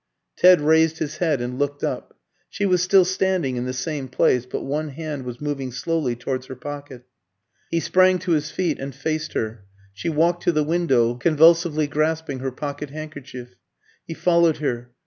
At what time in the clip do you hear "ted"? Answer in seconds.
0.35-0.61